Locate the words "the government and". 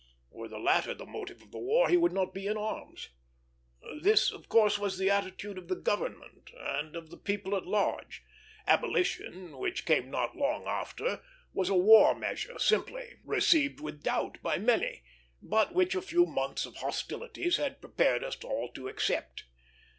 5.67-6.95